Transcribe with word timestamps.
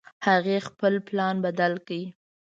هغې 0.27 0.57
خپل 0.67 0.93
پلان 1.07 1.35
بدل 1.45 1.73
کړ 1.87 2.01